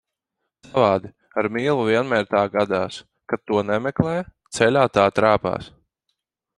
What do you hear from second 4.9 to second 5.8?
tā trāpās.